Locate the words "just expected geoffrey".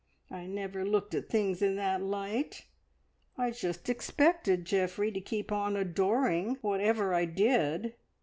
3.51-5.11